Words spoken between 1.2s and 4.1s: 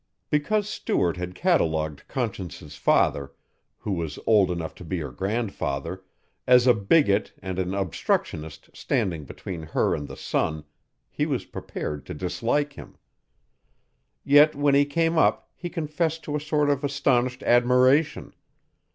catalogued Conscience's father, who